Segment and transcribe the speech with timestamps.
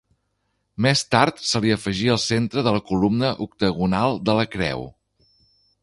[0.85, 4.87] Més tard se li afegí al centre la columna octogonal de la creu.